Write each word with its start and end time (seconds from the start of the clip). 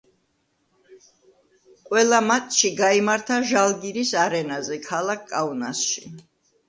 ყველა 1.89 2.21
მატჩი 2.29 2.71
გაიმართა 2.81 3.37
ჟალგირის 3.53 4.15
არენაზე 4.25 4.81
ქალაქ 4.91 5.21
კაუნასში. 5.35 6.03